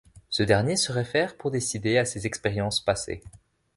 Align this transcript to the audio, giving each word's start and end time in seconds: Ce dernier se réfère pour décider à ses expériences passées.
Ce 0.31 0.41
dernier 0.41 0.77
se 0.77 0.91
réfère 0.91 1.37
pour 1.37 1.51
décider 1.51 1.99
à 1.99 2.05
ses 2.05 2.25
expériences 2.25 2.79
passées. 2.83 3.21